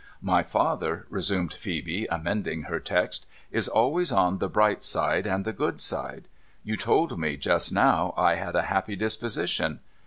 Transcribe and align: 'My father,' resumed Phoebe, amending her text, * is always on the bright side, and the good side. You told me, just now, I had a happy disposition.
'My 0.33 0.41
father,' 0.41 1.05
resumed 1.11 1.53
Phoebe, 1.53 2.07
amending 2.09 2.63
her 2.63 2.79
text, 2.79 3.27
* 3.39 3.51
is 3.51 3.67
always 3.67 4.11
on 4.11 4.39
the 4.39 4.49
bright 4.49 4.83
side, 4.83 5.27
and 5.27 5.45
the 5.45 5.53
good 5.53 5.79
side. 5.79 6.27
You 6.63 6.75
told 6.75 7.19
me, 7.19 7.37
just 7.37 7.71
now, 7.71 8.15
I 8.17 8.33
had 8.33 8.55
a 8.55 8.63
happy 8.63 8.95
disposition. 8.95 9.79